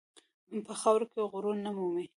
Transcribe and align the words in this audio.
په 0.65 0.73
خاوره 0.81 1.05
کې 1.11 1.21
غرور 1.31 1.55
نه 1.65 1.71
مومي. 1.75 2.05